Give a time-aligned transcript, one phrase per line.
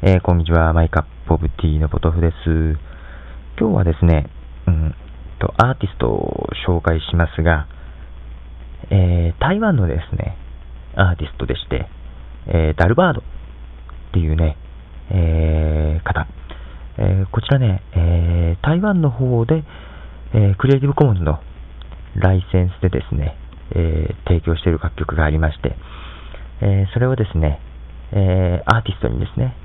[0.00, 2.34] えー、こんにちは、マイカップオブティーのポトフです。
[3.58, 4.30] 今日はですね、
[4.68, 4.94] うん
[5.40, 7.66] と、アーティストを紹介しますが、
[8.90, 10.36] えー、台湾のですね、
[10.94, 11.88] アーティストでして、
[12.46, 13.24] えー、ダルバードっ
[14.12, 14.56] ていうね、
[15.10, 16.28] え、方、
[16.96, 19.64] え、こちらね、え、台湾の方で、
[20.32, 21.40] えー、クリエイティブコモンズの
[22.14, 23.36] ライセンスでですね、
[23.74, 25.76] え、提供している楽曲がありまして、
[26.60, 27.60] え、それをですね、
[28.12, 29.56] え、アーティストにですね、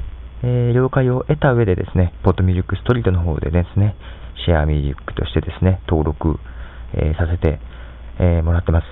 [0.44, 3.96] えー、了解を得た上でですね、ポッドミュージックストリートの方でですね、
[4.46, 6.38] シェアミュージックとしてですね、登録、
[6.94, 7.60] えー、させて、
[8.20, 8.86] えー、もらってます。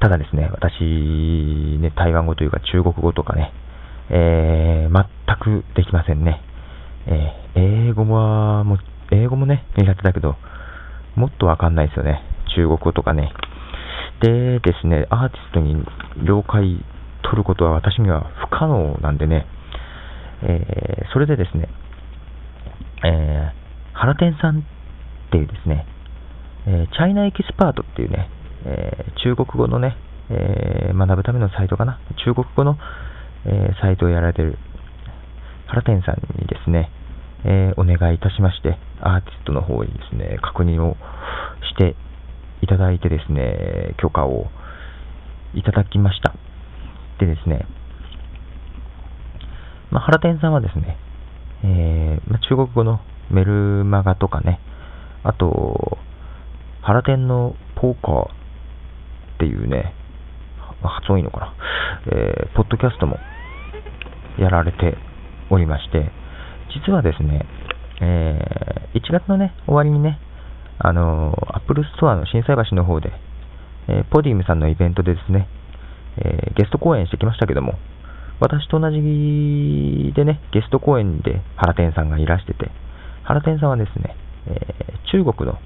[0.00, 3.52] ただですね、私、ね、台湾語というか中国語とかね、
[4.10, 6.42] え、全くできませんね。
[7.06, 7.32] え、
[7.88, 8.78] 英語は、もう、
[9.12, 10.36] 英語もね、苦手だけど、
[11.14, 12.22] もっとわかんないですよね。
[12.54, 13.32] 中国語とかね。
[14.20, 15.84] でですね、アーティストに
[16.24, 16.84] 了解
[17.22, 19.46] 取ることは私には不可能なんでね、
[20.42, 21.68] えー、それでですね、
[23.04, 24.62] えー、原天さんっ
[25.30, 25.86] ていうですね、
[26.66, 28.28] え、チャイナエキスパートっていうね、
[28.64, 29.96] え、中国語のね、
[30.30, 32.76] え、学ぶためのサイトかな、中国語の、
[33.44, 34.58] え、サイトをやられてる
[35.66, 36.90] 原天さんにですね、
[37.44, 40.96] え、お願いいたしまして、アーティストの方にですね、確認を
[41.70, 41.94] して
[42.62, 44.46] いただいてですね、許可を
[45.54, 46.34] いただきました。
[47.18, 47.66] でですね、
[49.90, 50.96] まあ、原天さんはですね、
[51.64, 54.60] えー、まあ、中国語のメルマガとかね、
[55.22, 55.98] あと、
[56.82, 59.94] 原天のポーカーっていうね、
[60.82, 61.54] 発音いいのかな、
[62.06, 63.16] えー、ポッドキャストも
[64.38, 64.96] やられて
[65.50, 66.10] おりまして、
[66.86, 67.46] 実はですね、
[68.00, 70.18] えー、1月のね、終わりにね、
[70.78, 73.10] あのー、アップルストアの心斎橋の方で、
[73.88, 75.48] えー、ポディウムさんのイベントでですね、
[76.18, 77.74] え、ゲスト講演してきましたけども、
[78.40, 82.70] 私と同じでね、ゲスト講演で原天さんがいらしてて、
[83.24, 84.14] 原天さんはですね、
[84.46, 85.58] えー、中国の、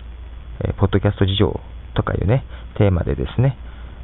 [0.64, 1.60] えー、ポッドキャスト事情
[1.94, 2.44] とかいうね、
[2.78, 3.56] テーマでですね、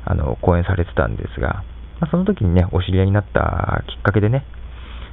[0.04, 1.64] あの、講演されてたんですが、
[2.00, 4.44] まあ、その時にね、お知り合いになったきっかけでね、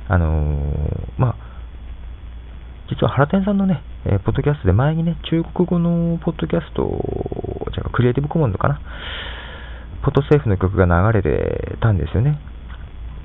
[0.10, 1.36] あのー、まあ、
[2.90, 6.90] 実は原天さんのね、えー、ポッドキャストで前にね、中国語のポッドキャスト、
[7.72, 8.82] じゃあクリエイティブコモンドかな、
[10.04, 12.40] ポッドセーフの曲が流れてたんですよね。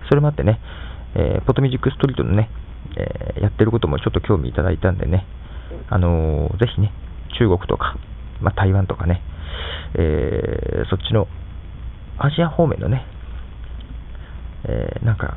[0.08, 0.60] それもあってね、
[1.14, 2.50] えー、ポトミュージックストリートのね、
[2.96, 5.26] えー、やってることもちょっと興味いただいたんでね、
[5.88, 6.92] あのー、ぜひね、
[7.38, 7.96] 中国とか、
[8.40, 9.22] まあ、台湾とかね、
[9.94, 11.28] えー、そっちの
[12.18, 13.04] アジア方面のね、
[14.64, 15.36] えー、なんか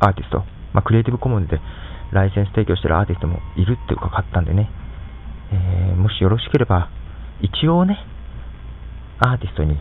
[0.00, 0.38] アーティスト、
[0.72, 1.60] まあ、クリエイティブコモンズで
[2.12, 4.70] ライセンス提供してるアーティストもいるっていうかかったんでね、
[5.52, 6.90] えー、もしよろしければ、
[7.40, 7.98] 一応ね、
[9.18, 9.78] アーティストに、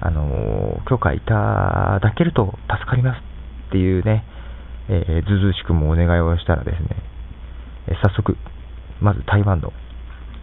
[0.00, 3.27] あのー、許可いただけると助かります。
[3.68, 4.24] っていうね、
[4.88, 6.88] えー、ずずしくもお願いをしたらですね、
[7.88, 8.36] え早速、
[9.00, 9.72] まず台湾の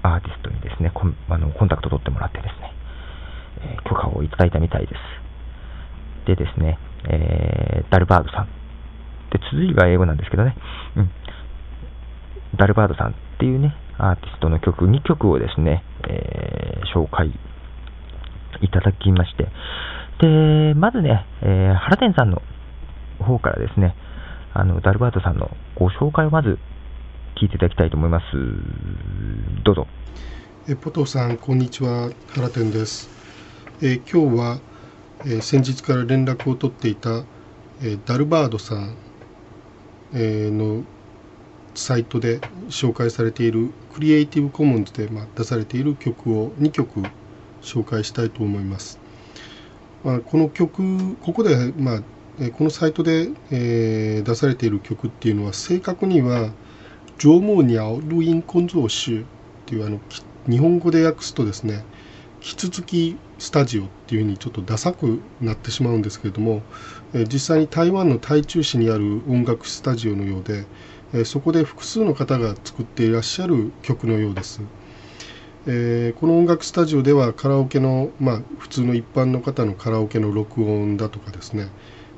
[0.04, 2.72] アーティストにですね、コンあのコンタクト取ってもらってですね、
[3.62, 5.00] え許可をいただいたみたいです。
[6.28, 6.78] でですね、
[7.10, 8.46] えダルバードさん。
[9.32, 10.56] で、続きが英語なんですけどね、
[10.96, 11.10] うん。
[12.58, 17.34] ダルバードさんっていうね、アーティストの曲2曲をですね、えー、紹介
[18.62, 19.48] いただきまして、
[20.22, 22.42] で、まずね、えー、原天さんの
[23.26, 23.96] 方からですね、
[24.54, 26.58] あの、ダルバートさんのご紹介をまず
[27.36, 28.24] 聞いていただきたいと思います。
[29.64, 29.88] どうぞ。
[30.70, 32.10] えポトさん、こんにちは。
[32.34, 33.10] 原天です。
[33.82, 34.60] え今日は、
[35.26, 37.24] え先日から連絡を取っていた、
[37.84, 38.96] えダルバードさん、
[40.14, 40.84] えの
[41.76, 47.02] サイトで紹介されているクリエイティブコモンズで、まあ、出されている曲を2曲
[47.62, 49.00] 紹介したいと思います。
[50.04, 52.04] まあ、この曲、ここで、まあ、
[52.58, 56.52] このサイトで、え、出されている曲っていうのは正確には
[57.18, 59.24] 「縄文鳥录音工作室」っ
[59.66, 60.00] ていうあの
[60.50, 61.86] 日本語で訳すとですね
[62.42, 66.62] キツツキスタジオっていうふうにちょっとダサくなってしまうんですけれども、
[67.14, 70.66] え、実際に台湾の台中市にある音楽スタジオのようで、
[71.14, 74.62] え、そこで複数の方が作っていらっしゃる曲のようです。
[75.68, 81.70] えー、この音楽スタジオではカラオケの、まあ、普通の一般の方のカラオケの録音だとかですね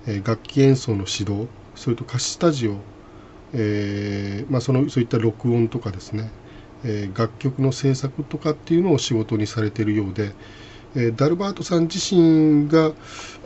[0.08, 2.78] え楽器演奏の指導それと歌詞スタジオ、
[3.54, 6.32] えー、まあ、そのそういった録音とかですね、
[6.84, 10.34] えー、楽曲の制作とかっていうのを仕事にされているようで、
[10.96, 12.94] えダルバートさん自身が、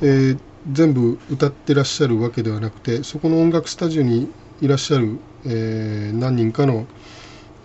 [0.02, 0.38] え
[0.72, 4.30] 全部歌ってらっしゃるわけではなくてそこの音楽スタジオに
[4.62, 6.86] いらっしゃる、え何人かの、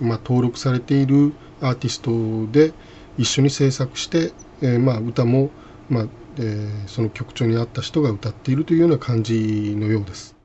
[0.00, 2.72] まあ、登録されているアーティストで
[3.18, 4.32] 一緒に制作して、
[4.62, 5.50] えまあ、歌も、
[5.88, 6.06] まあ
[6.38, 10.36] え、その曲調に合った人が歌っているというような感じのようです。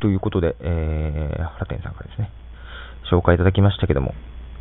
[0.00, 2.30] ということで、えー、原店さんからですね、
[3.10, 4.14] 紹介いただきましたけども、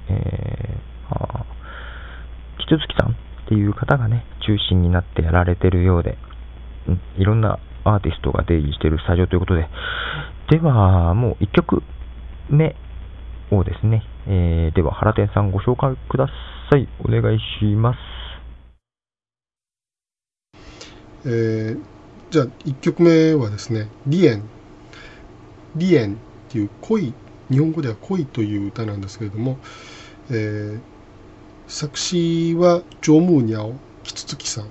[0.10, 0.78] え、
[1.10, 1.46] あ
[2.60, 3.16] キツツキさんっ
[3.48, 6.18] ていう方がね、中心になってやられてるようで、
[6.88, 9.68] うん、いろんなアーティストが出入りしているスタジオということで、
[10.50, 11.84] では、もう1曲
[12.50, 12.76] 目
[13.52, 16.28] をですね、えー、では原店さんご紹介くだ
[16.70, 16.88] さい。
[17.00, 18.27] お願いします。
[21.30, 21.80] えー、
[22.32, 24.44] じゃあ1曲目はですね「リエン」
[25.76, 26.16] 「リエン」っ
[26.50, 27.14] ていう恋
[27.52, 29.58] 日本語では恋という歌なんですけれども、
[30.30, 30.80] えー、
[31.68, 34.66] 作詞はジョムーニャオキツツキさん。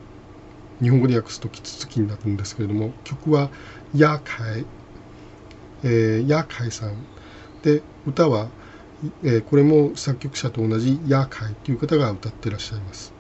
[0.83, 3.49] 日本語で訳すとキツツキになるんですけれども曲は
[3.95, 4.67] ヤーカイ、
[5.85, 6.95] えー、ヤーカイさん。
[7.63, 8.49] で歌は、
[9.23, 13.13] えー、これも作曲者と同じヤーカイという方が歌ってらっしゃいます、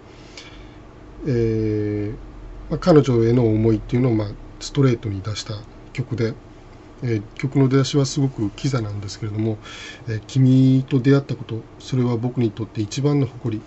[1.26, 2.35] えー
[2.70, 4.28] まあ、彼女への思いっていうのを、まあ、
[4.60, 5.54] ストレートに出した
[5.92, 6.34] 曲で、
[7.02, 9.58] えー、曲の出だしはすごくキザなんですけれども、
[10.08, 13.62] えー、君と出会ったことそれは僕にとって一番の誇り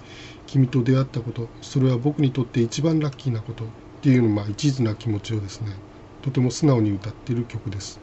[0.47, 3.67] 君と出会ったことそれは僕にとって一番ラッキーなことっ
[4.01, 5.73] ていうのまあ一途な気持ちをですね
[6.21, 7.99] とても素直に歌っている曲です。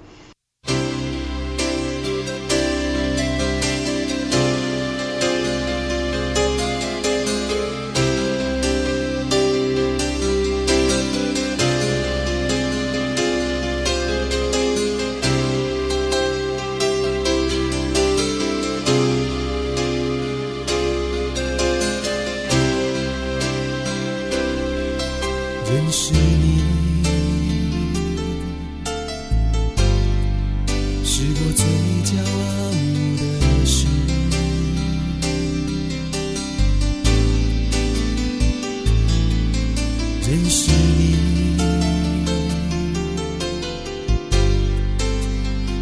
[40.28, 41.16] 认识你。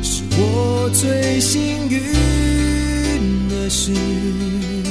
[0.02, 4.83] 是我最幸运的事。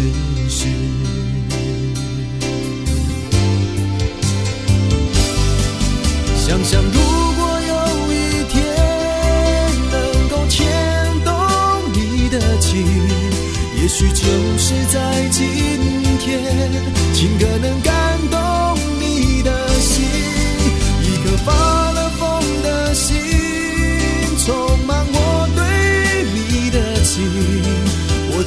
[0.00, 0.66] 只是
[6.36, 6.90] 想想，如
[7.36, 7.72] 果有
[8.12, 8.14] 一
[8.48, 8.54] 天
[9.90, 10.66] 能够牵
[11.24, 11.28] 动
[11.92, 12.70] 你的情，
[13.76, 14.24] 也许就
[14.56, 15.46] 是在今
[16.18, 16.28] 天，
[17.12, 17.79] 情歌能。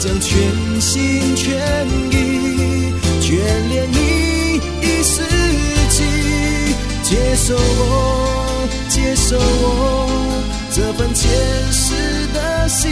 [0.04, 2.92] 将全心全意
[3.22, 3.38] 眷
[3.70, 5.22] 恋你一世
[5.88, 6.04] 纪
[7.02, 10.10] 接受我接受我
[10.72, 11.32] 这份前
[11.72, 11.94] 世
[12.34, 12.92] 的心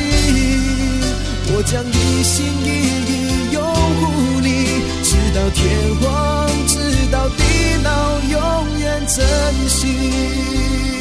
[1.53, 2.69] 我将一心一
[3.11, 6.79] 意拥护你直到天荒直
[7.11, 7.43] 到地
[7.83, 11.00] 老永远珍惜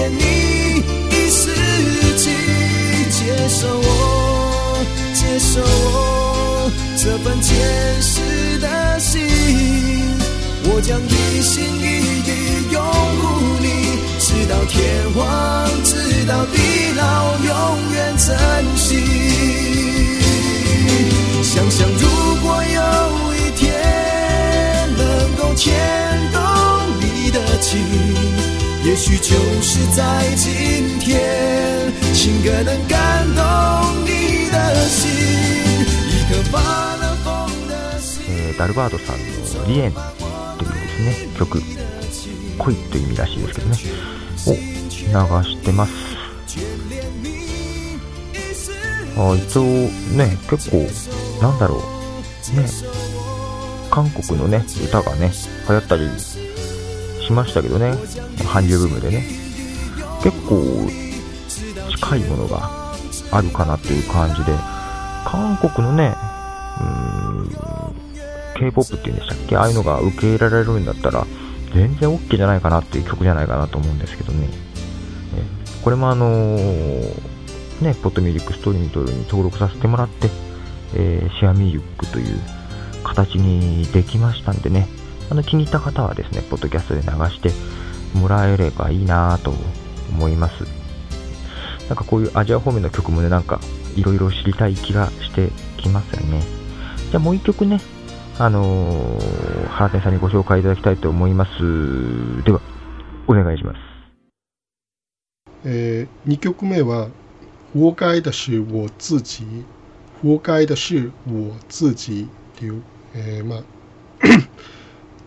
[0.00, 0.24] 眷恋你
[1.10, 1.52] 一世
[2.16, 2.30] 纪，
[3.10, 9.20] 接受我，接受我这份前世的心。
[10.64, 11.84] 我将一心一
[12.24, 13.22] 意拥护
[13.60, 14.80] 你，直到天
[15.12, 16.56] 荒，直到地
[16.96, 18.26] 老，永远珍
[18.76, 18.88] 惜。
[21.42, 22.80] 想想如果有
[23.34, 23.68] 一天
[24.96, 25.68] 能够牵，
[28.90, 31.22] 也许就是在今天，
[32.12, 35.08] 情歌能感动你的心，
[36.08, 36.58] 一颗发
[36.96, 38.24] 了疯的心。
[38.28, 39.18] えダルバードさん
[39.60, 39.92] の「リエン」
[40.58, 41.28] というですね。
[41.38, 41.62] 曲
[42.58, 43.78] 恋という意味らしいですけどね。
[44.48, 45.92] を流してます。
[49.16, 49.62] あ一応
[50.16, 50.84] ね結構
[51.40, 51.76] なんだろ
[52.52, 52.56] う。
[52.56, 52.66] ね
[53.88, 55.30] 韓国のね歌がね
[55.68, 56.08] 流行ったり
[57.30, 57.94] しましたけどね。
[58.52, 59.24] 韓流ブームでね。
[60.20, 60.90] 結構
[61.88, 62.92] 近いものが
[63.30, 64.52] あるかなっていう感じで。
[65.24, 66.12] 韓国のね
[66.80, 66.86] うー
[67.42, 67.50] ん
[68.58, 69.56] K-POP っていうんでしたっけ？
[69.56, 71.24] ああいうのが受け入れられるんだったら
[71.72, 74.48] 全然 OK じゃないかなっていう曲じゃないかなと思うんですけどね。
[75.84, 77.14] これもあのー
[77.80, 80.28] ね、ポッドミュージックストリートに登録させてもらって、
[80.94, 82.40] えーシェアミュージックという
[83.04, 84.88] 形にできましたんでね、
[85.30, 87.50] あの気に入った方はですね、ポッドキャストで流して
[88.18, 89.54] もらえればいいなと
[90.10, 90.64] 思います。
[91.88, 93.60] なんかこういうアジア方面の曲もね、なんか
[93.94, 96.42] いろいろ知りたい気がしてきますよね。
[97.10, 97.80] じゃあもう一曲ね、
[98.38, 102.42] あのー、原田さんにご紹介いただきたいと思います。
[102.44, 102.60] では、
[103.28, 103.78] お願いします。
[105.64, 107.08] えー2曲目は
[107.72, 109.44] 「活该的是我自己」
[110.22, 112.82] 「活该的是我自己」っていう、
[113.14, 113.62] えーまあ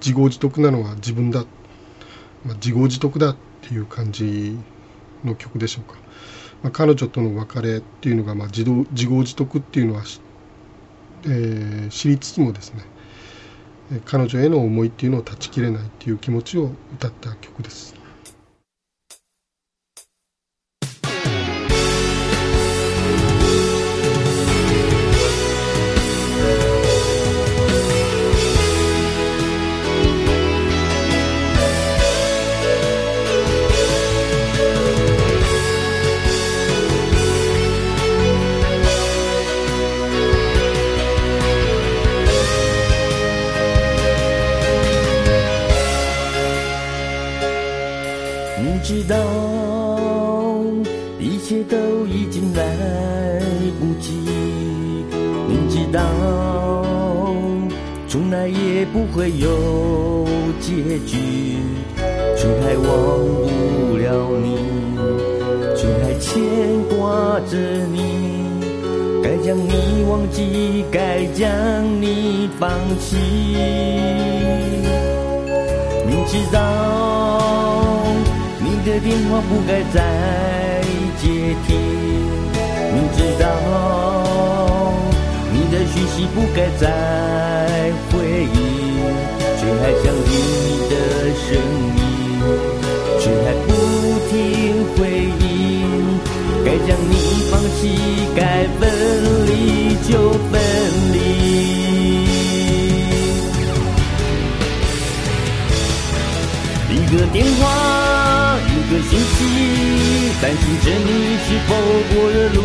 [0.05, 1.45] 自業自得なのは自分だ、
[2.45, 4.57] まあ、自業自得だっていう感じ
[5.24, 5.98] の曲でしょうか、
[6.62, 10.03] まあ、彼女との別れっていうのが、まあ、自動自業自得っていうのは、
[11.24, 12.83] えー知りつつもですね
[14.05, 18.02] 彼女への思いっていうのを断ち切れないっていう気持ちを歌った曲です。
[56.03, 57.25] 到
[58.07, 60.27] 从来也不会有
[60.60, 61.57] 结局，
[62.38, 62.86] 却还忘
[63.89, 64.07] 不了
[64.41, 64.48] 你，
[65.75, 66.41] 却还牵
[66.89, 67.57] 挂着
[67.91, 67.98] 你。
[69.24, 71.50] 该将你忘记，该将
[72.01, 72.69] 你放
[73.00, 73.17] 弃。
[76.05, 76.60] 明知道，
[78.60, 80.81] 你的电话不该再
[81.19, 81.69] 接听。
[82.93, 83.48] 明知道，
[85.93, 86.83] 讯息不该再
[88.09, 88.57] 回应，
[89.59, 90.33] 却还想你
[90.89, 90.91] 的
[91.38, 91.45] 声
[91.95, 92.01] 音，
[93.19, 93.69] 却还不
[94.27, 94.33] 停
[94.95, 94.97] 回
[95.39, 95.45] 应。
[96.65, 97.13] 该将你
[97.51, 97.81] 放弃，
[98.35, 98.41] 该
[98.79, 98.81] 分
[99.45, 99.50] 离
[100.09, 100.12] 就
[100.50, 100.51] 分
[101.13, 101.15] 离。
[106.89, 107.63] 一个电话，
[108.65, 109.38] 一个信息，
[110.41, 111.69] 担心着你是否
[112.15, 112.57] 过得如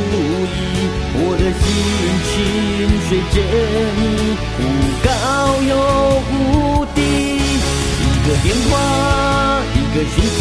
[0.47, 0.98] 意。
[1.21, 1.67] 我的心
[2.29, 2.31] 情
[3.09, 3.37] 随着
[3.99, 4.03] 你
[4.55, 4.57] 忽
[5.05, 5.09] 高
[5.69, 5.73] 又
[6.29, 6.31] 忽
[6.95, 6.99] 低。
[7.03, 8.73] 一个电话，
[9.75, 10.41] 一个讯息，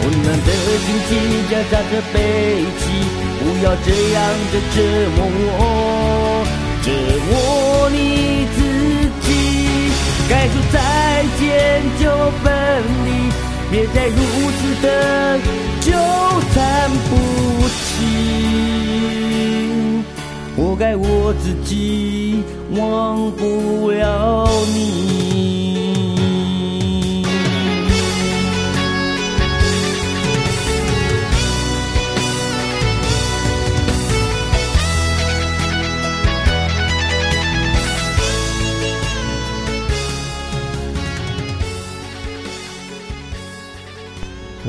[0.00, 0.48] 温暖的
[0.84, 1.10] 心情
[1.50, 2.16] 夹杂着悲
[2.78, 2.82] 戚。
[3.40, 4.16] 不要这样
[4.52, 4.76] 的折
[5.16, 6.46] 磨我，
[6.82, 6.86] 折
[7.28, 7.32] 磨
[7.90, 7.96] 你
[8.54, 8.58] 自
[9.26, 9.28] 己。
[10.28, 10.76] 该说再
[11.38, 11.42] 见
[12.00, 12.02] 就
[12.42, 12.46] 分
[13.04, 13.06] 离，
[13.70, 14.18] 别再如
[14.56, 14.86] 此的
[15.80, 15.86] 纠
[16.54, 16.56] 缠
[17.10, 17.12] 不
[17.68, 17.83] 清。
[20.56, 22.42] 活该我自己
[22.76, 25.24] 忘不了你。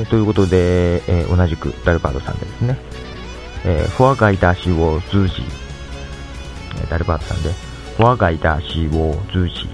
[0.08, 2.78] ということで、えー同じくダルバードさんですね、
[3.68, 5.44] えー、フォアガイダーシをズージー、
[6.80, 7.50] えーダルバードさんで、
[7.96, 9.68] フォアガイダーシーをズージ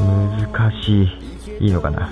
[0.00, 0.54] ー。
[0.54, 1.04] 難し
[1.60, 1.66] い。
[1.66, 2.08] いいのかな？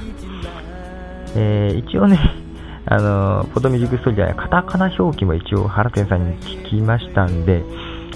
[1.37, 2.18] えー一応ね、
[2.87, 7.62] あのフォトミュージックストリーではカタカナ表記も一応原天さんに聞きましたんで、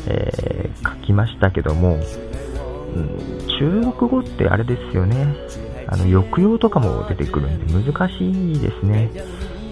[0.09, 1.99] えー書きましたけども、
[2.97, 5.35] うん中国語ってあれですよね、
[5.87, 9.09] あの抑揚とかも出てくるんで難しいですね。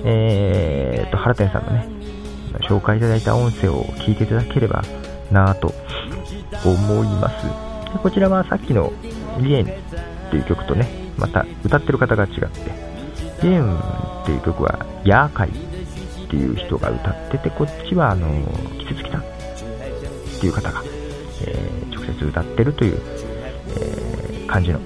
[0.05, 1.89] えーと、原天さんのね、
[2.69, 4.83] 紹介いただいた音声を聞いていただければ
[5.31, 5.73] なぁと
[6.65, 7.45] 思います。
[7.93, 8.93] でこちらはさっきの
[9.41, 9.69] リエンっ
[10.31, 12.71] ていう曲とね、また歌ってる方が違って、
[13.43, 15.53] リエンっていう曲はヤーカイっ
[16.29, 18.29] ていう人が歌ってて、こっちはあの、
[18.79, 19.25] キツツキさんっ
[20.41, 20.83] ていう方が、
[21.47, 23.01] えー直接歌ってるという、
[23.79, 24.79] えー感じの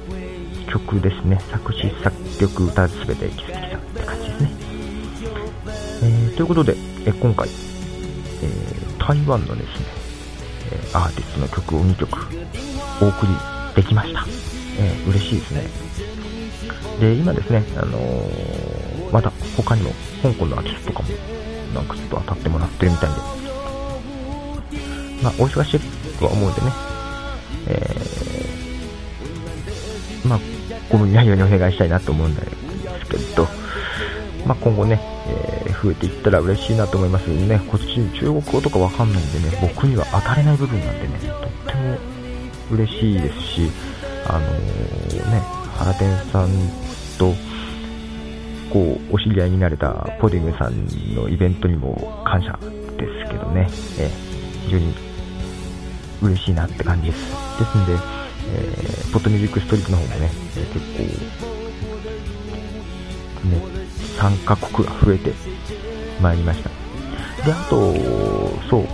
[0.70, 1.38] 曲ですね。
[1.50, 3.77] 作詞、作曲、歌すべてキツツキ
[6.38, 9.86] ということで、え今回、えー台湾のですね、
[10.70, 12.16] えアーティストの曲を2曲
[13.02, 13.32] お送り
[13.74, 14.24] できました。
[14.78, 15.66] えー嬉しいですね。
[17.00, 19.90] で、今ですね、あのーまた他にも
[20.22, 21.08] 香港のアーティストとかも
[21.74, 23.16] なんかちょっと当たってもらってるみたいで、
[25.24, 25.80] まあ、お忙しい
[26.20, 26.72] とは思うんでね、
[27.66, 30.40] えーまあ、
[30.88, 32.48] ご無理ないようにお願いしたいなと思うんです
[33.10, 33.48] けど、
[34.46, 37.60] まあ、今後ね、えー増えていったら嬉しいなと思いますね。
[37.70, 41.96] こっち中国語とかわかんないんでね、僕には当たれない部分なんでね、とっても
[42.70, 43.70] 嬉しいですし、
[44.26, 45.40] あのーね、
[45.76, 46.50] 原天さん
[47.18, 47.32] と、
[48.70, 52.58] こう、お知り合いになれたポディムさんのイベントにも感謝
[52.98, 53.68] ですけどね、
[53.98, 54.10] えー
[54.68, 54.94] 非常に
[56.20, 57.20] 嬉しいなって感じです。
[57.58, 61.02] ですんで、えーポットミュージックストリートの方もね、えー結構、
[63.48, 63.77] ね、
[64.18, 65.32] 参加国が増えて
[66.20, 66.68] まいりました。
[67.46, 67.94] で、あと、
[68.68, 68.86] そう、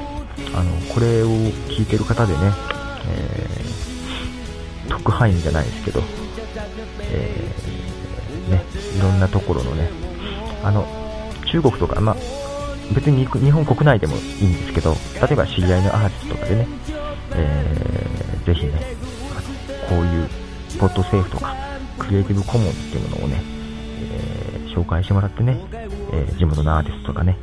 [0.54, 1.28] あの、これを
[1.68, 2.38] 聞いてる方でね、
[3.08, 3.64] えー
[4.86, 6.02] 特派員じゃないですけど、
[7.10, 8.62] えーね、
[8.96, 9.88] いろんなところのね、
[10.62, 10.86] あの、
[11.50, 12.14] 中国とか、ま、
[12.94, 14.94] 別に日本国内でもいいんですけど、
[15.26, 16.68] 例えば知り合いのアーティストとかでね、
[17.32, 18.72] えーぜひね、
[19.88, 20.28] あのこういう
[20.78, 21.54] ポッドセーフとか、
[21.98, 23.42] クリエイティブコモンっていうものをね、
[24.12, 25.58] えー紹介してもらってね、
[26.12, 27.36] えー地元のアーティストとかね、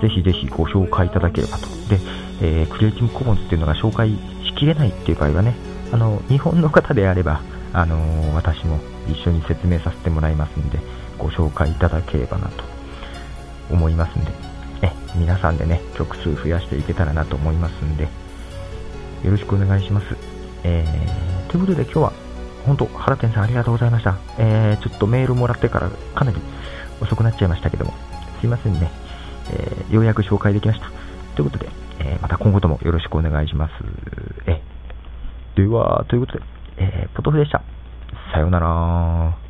[0.00, 1.66] ぜひぜひご紹介いただければと。
[1.88, 1.98] で、
[2.40, 4.10] えークリエイティブコモンズっていうのが紹介
[4.44, 5.54] しきれないっていう場合はね、
[5.92, 7.40] あの、日本の方であれば、
[7.72, 8.78] あのー私も
[9.10, 10.78] 一緒に説明させてもらいますんで、
[11.18, 12.64] ご紹介いただければなと
[13.70, 14.30] 思いますんで、
[14.82, 20.06] え、皆さんでね、曲数増やしていけたらなと思いますんで、よろしくお願いします。
[20.62, 22.12] えー、ということで今日は、
[22.68, 24.18] 本当、原天さんありがとうございました。
[24.38, 26.36] えー、ちょっとメールもらってからかなり
[27.00, 27.94] 遅くなっちゃいましたけども、
[28.40, 28.90] すいませんね。
[29.50, 30.90] えー、ようやく紹介できました。
[31.34, 33.72] ということで、えーまた今後ともよろしくお願いします。
[34.46, 34.60] え、
[35.56, 36.44] では、ということで、
[36.76, 37.62] えーポトフでした。
[38.32, 39.47] さようなら。